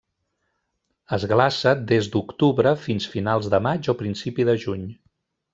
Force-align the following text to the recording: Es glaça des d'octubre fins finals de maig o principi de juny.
Es 1.17 1.25
glaça 1.33 1.73
des 1.93 2.09
d'octubre 2.15 2.73
fins 2.87 3.07
finals 3.17 3.53
de 3.55 3.63
maig 3.67 3.93
o 3.95 3.99
principi 4.03 4.51
de 4.53 4.61
juny. 4.65 4.93